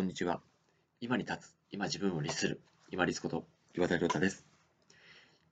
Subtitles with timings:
[0.00, 0.40] こんにちは。
[1.02, 4.46] 今に立つ、今自分を律する、今律こと岩田亮太です。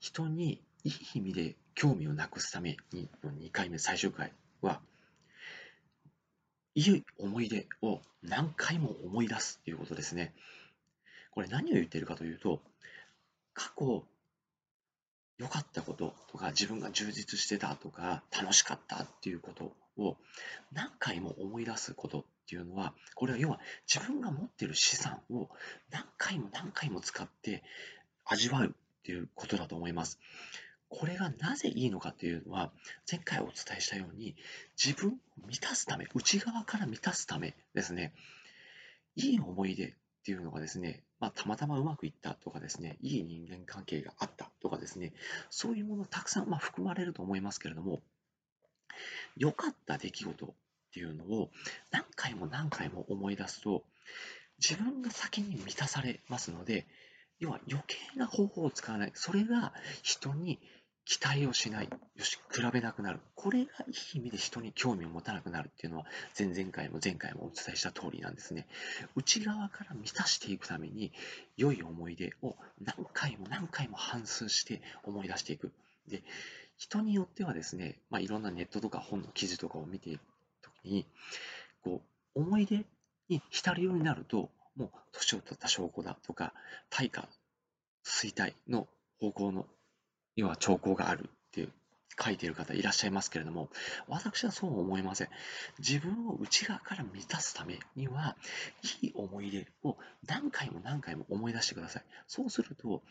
[0.00, 4.80] 人にいい意味で興味をなくすためにの2回目最終回は、
[6.74, 10.34] いい思い出を何回も思い出すということですね。
[11.30, 12.60] これ何を言っているかというと、
[13.54, 14.04] 過去
[15.38, 20.16] 良かったこととか自分が充実してたとか楽しかったっていうことを
[20.72, 23.60] 何回も思い出すことっていうのはこれは要は
[23.92, 25.48] 自分が持っている資産を
[25.90, 27.62] 何回も何回も使って
[28.24, 30.18] 味わうっていうことだと思います。
[30.88, 32.70] これがなぜいいのかっていうのは
[33.10, 34.36] 前回お伝えしたように
[34.82, 35.12] 自分
[35.42, 38.12] を満たすため内側から満たすためですね
[39.16, 39.92] いい思い出っ
[40.24, 45.14] ていうのがですね、まあ、たまたまうまくいったとかですねいい人間関係があったとかですね
[45.48, 48.02] そういうものたくさんまあ含まれると思いますけれども
[49.36, 50.54] 良かった出来事
[50.92, 51.50] っていうのを
[51.90, 53.82] 何回も何回も思い出すと
[54.58, 56.86] 自分が先に満たされますので
[57.38, 59.12] 要は余計な方法を使わない。
[59.14, 60.60] それが人に
[61.04, 61.88] 期待をしない。
[62.14, 63.18] よし比べなくなる。
[63.34, 66.06] これがいい意味で人に興味を持たなくなるっていうのは
[66.38, 68.68] 前々回も前回もお伝えした通りなんですね。
[69.16, 71.10] 内側から満たしていくために
[71.56, 75.72] 良い思い出を何回も何回も反芻して思い出していく。
[76.06, 76.22] で
[76.76, 80.20] 人によってはですね、まあ、いろんなネットとか本の記事とかを見ていく
[80.84, 81.06] に、
[81.82, 82.02] こ
[82.34, 82.84] う、思い出
[83.28, 86.52] に浸るようになると、もう年を取った証拠だとか、
[86.90, 87.28] 大化、
[88.04, 88.88] 衰退の
[89.20, 89.66] 方向の、
[90.36, 91.72] 要は兆候があるっていう
[92.22, 93.68] 書いている方いらっしゃいますけれども、
[94.08, 95.28] 私はそう思いません。
[95.78, 98.36] 自分を内側から満たすためには、
[99.02, 102.04] いい思い出を何回も何回も思い出してください。
[102.26, 103.02] そうすると、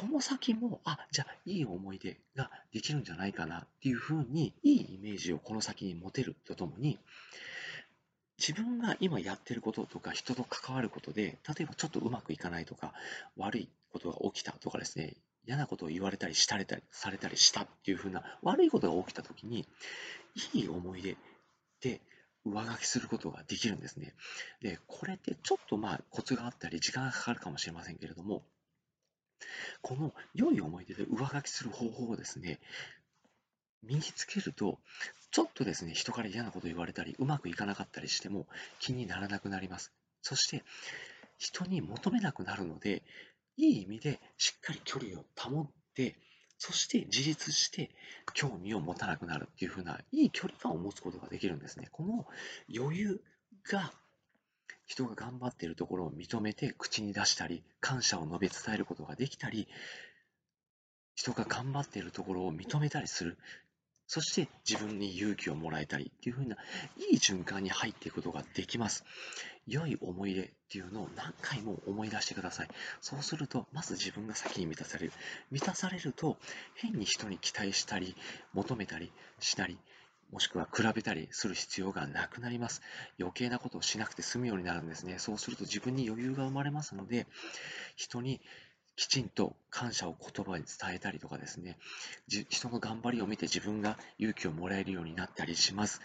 [0.00, 6.98] この先も、あ、じゃあいい思い出ができるんじゃないかなっていうふうに、いいイメージをこの先に持てるとともに、
[8.38, 12.92] 自分が今やってることとか人と関わることで、例えばちょっとうまくいかないとか、
[13.36, 15.14] 悪いことが起きたとかですね、
[15.46, 19.66] 嫌なことを言われたりしたれたりされたりしたっていうふうな悪いことが起きた時に、
[20.54, 21.16] いい思い出
[21.80, 22.00] で
[22.44, 24.14] 上書きすることができるんですね。
[24.60, 28.44] で、これってちょっとまあコツがあったり時間がかかるかもしれませんけれども、
[29.82, 32.60] この良い思い出で上書きする方法をですね、
[33.82, 34.78] 身につけると、
[35.30, 38.46] ちょっとですね、人から嫌なこと言われたり、うまくいかなかったりしても
[38.80, 39.92] 気にならなくなります。
[40.22, 40.64] そして、
[41.38, 43.02] 人に求めなくなるので、
[43.56, 46.16] いい意味でしっかり距離を保って、
[46.58, 47.90] そして自立して
[48.34, 51.88] 興味を持たなくなるっていう風ないい距離感を持つことができるんですね。
[51.92, 52.26] この
[52.74, 53.20] 余裕
[53.70, 53.92] が
[54.88, 59.68] 人が頑張っているところを認めて口に出したり、感謝を述べ伝えることができたり、
[61.14, 63.36] 人が頑張っているところを認めたりする。
[64.06, 66.56] そして自分に勇気をもらえたりっていう風な
[67.10, 69.04] いい循環に入っていくことができます。
[69.66, 72.68] 良い思い出っていうのを何回も思い出してください。
[73.02, 75.12] そうすると、まず自分が先に満たされる。
[75.50, 76.38] 満たされると、
[76.74, 78.16] 変に人に期待したり、
[78.54, 79.76] 求めたりしたり、
[80.30, 82.82] もしくは比べたりする必要がなくなります。
[83.18, 85.18] 余計なことをしなくて済むようになるんですね。
[85.18, 87.26] そうすると自分に余裕が生まれますので、
[87.96, 88.40] 人に
[88.96, 91.78] きちんと感謝を言葉に伝えたりとかですね、
[92.26, 96.00] 人の頑張りを見て自分が勇気をもらえるようになったりします。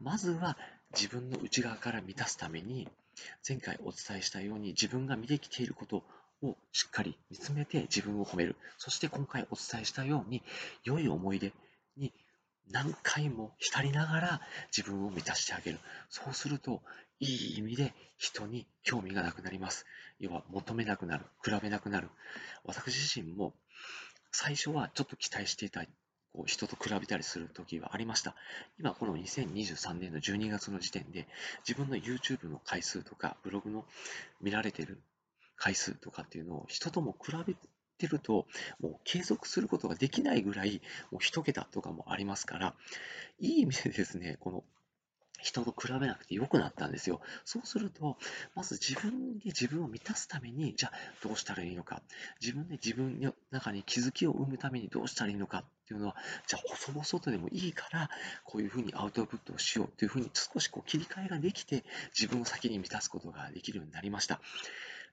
[0.00, 0.58] まずは
[0.92, 2.86] 自分の内側から満たすために、
[3.48, 6.04] 前回お伝えしたように自分が見てきていること
[6.42, 8.56] をしっかり見つめて自分を褒める。
[8.76, 10.42] そして今回お伝えしたように、
[10.84, 11.52] 良い思い出
[11.96, 12.12] に
[12.70, 14.40] 何回も浸りながら
[14.76, 15.78] 自分を満たしてあげる。
[16.08, 16.82] そうすると、
[17.20, 19.86] いい意味で人に興味がなくなります。
[20.18, 22.08] 要は求めなくなる、比べなくなる。
[22.64, 23.54] 私自身も
[24.32, 25.84] 最初はちょっと期待していた
[26.34, 28.34] こう人と比べたりする時はありました。
[28.78, 31.28] 今この2023年の12月の時点で
[31.66, 33.84] 自分の YouTube の回数とかブログの
[34.40, 35.00] 見られてる
[35.56, 37.68] 回数とかっていうのを人とも比べて
[38.04, 38.46] ってると、
[38.80, 42.74] もう継続することができないぐらい、もう一桁とかもありますから、
[43.40, 44.64] いい意味でですね、この
[45.42, 47.20] 人と比べなくて良くなったんですよ。
[47.44, 48.16] そうすると、
[48.54, 50.92] まず自分で自分を満たすために、じゃあ
[51.22, 52.02] どうしたらいいのか。
[52.40, 56.16] 自分で自分の中に気づきを生むためにどうしたらいいのかっていうのは、
[56.46, 58.10] じゃあ細々とでもいいから、
[58.44, 61.84] こういうふうにアウトプットをしようというふうに少しこう切り替えができて、
[62.18, 64.40] 自分を先に満たすことができるようになりました。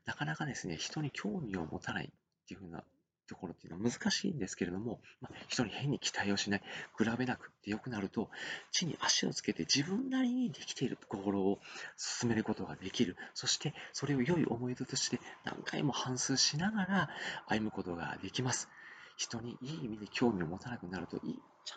[0.05, 2.11] なかなかですね、人に興味を持たない
[2.51, 2.83] っていうふうな
[3.27, 6.62] ところっていうのは難しいんですけれども、まあ、人に変に期待をしない、
[6.98, 8.30] 比べなくってよくなると、
[8.71, 11.59] 地に足をつけて自分なりにできているところを
[11.95, 13.15] 進めることができる。
[13.33, 17.09] そしてそれを良い思い出として何回も反芻しながら
[17.48, 18.68] 歩むことができます。
[19.15, 21.24] 人にいい意味で興味を持たなくなると、ち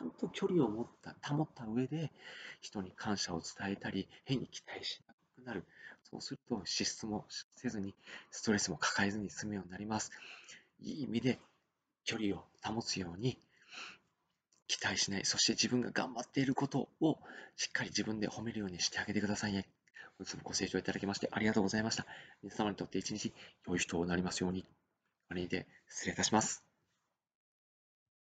[0.01, 2.11] ゃんと距離を持った、保った上で
[2.63, 5.65] 人に感謝を伝えたり、変に期待しなくなる。
[6.11, 7.27] そうすると、失失も
[7.57, 7.95] せずに、
[8.31, 10.11] ストレスも抱えずに済むようになります。
[10.81, 11.39] いい意味で
[12.05, 13.39] 距離を保つように、
[14.67, 17.19] 期待しない、そして自分が頑張っていることを
[17.57, 19.69] しっかり自分で褒めるようにしてあげてくださいね。
[20.19, 22.07] 本日もご清聴いただきましてありがとうございました。
[22.43, 23.33] 皆様にとって一日
[23.67, 24.65] 良い人になりますように。
[25.29, 26.74] これにて失礼いたします。